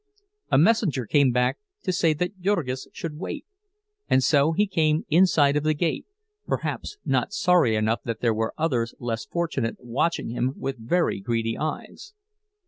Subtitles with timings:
[0.49, 3.45] A messenger came back to say that Jurgis should wait,
[4.09, 6.07] and so he came inside of the gate,
[6.47, 12.15] perhaps not sorry enough that there were others less fortunate watching him with greedy eyes.